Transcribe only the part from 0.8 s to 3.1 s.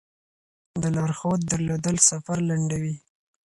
د لارښود درلودل سفر لنډوي.